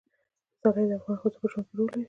پسرلی 0.59 0.85
د 0.89 0.93
افغان 0.97 1.17
ښځو 1.21 1.37
په 1.41 1.47
ژوند 1.51 1.65
کې 1.67 1.73
رول 1.77 1.89
لري. 1.93 1.99